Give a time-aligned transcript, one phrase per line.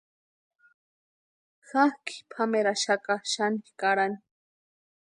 [1.69, 4.17] Jakʼi pʼameraaxaka xani karani.